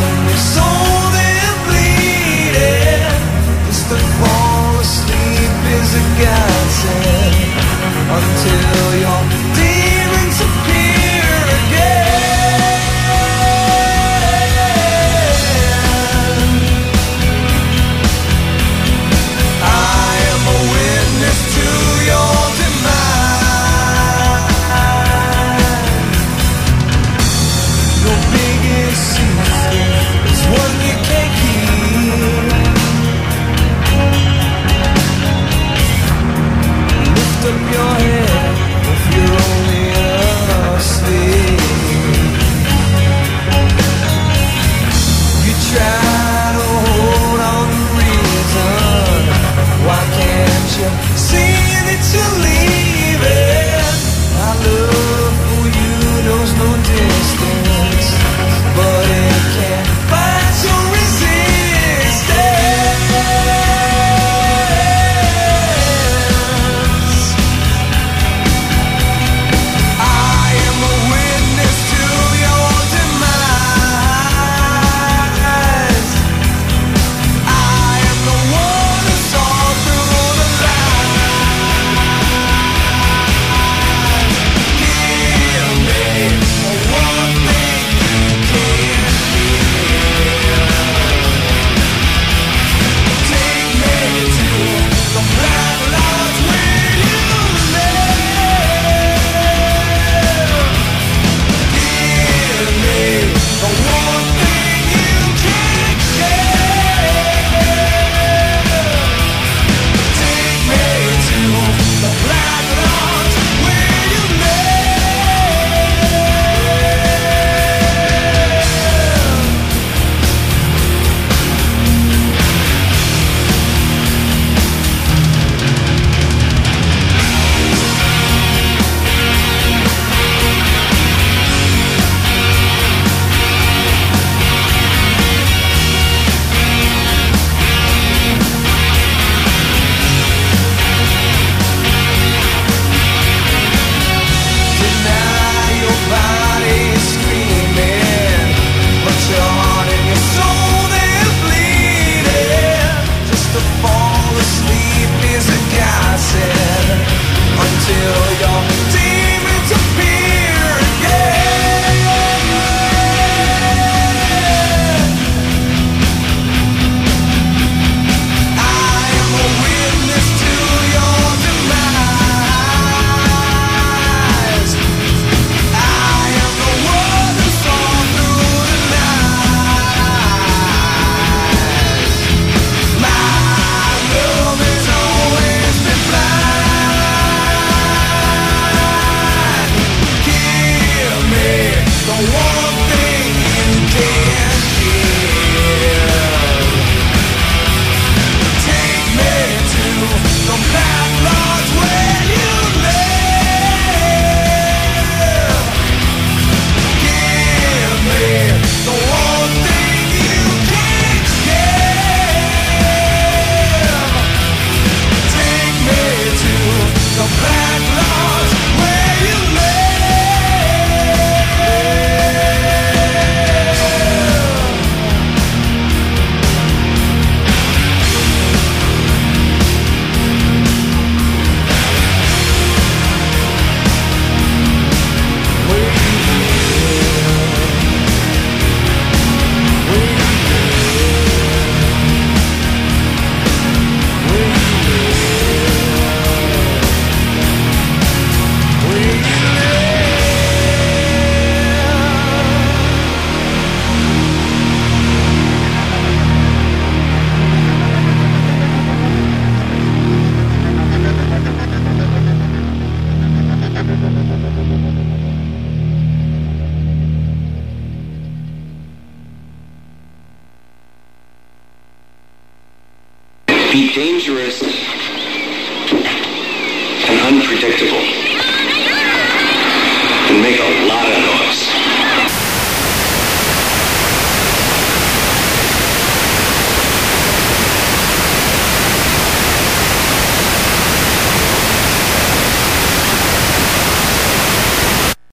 until 8.14 9.00
you're 9.02 9.51